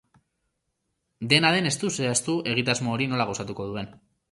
Dena 1.33 1.51
den, 1.57 1.69
ez 1.71 1.75
du 1.83 1.91
zehaztu 1.97 2.39
egitasmo 2.55 2.95
hori 2.97 3.11
nola 3.15 3.31
gauzatuko 3.33 3.71
duen. 3.71 3.97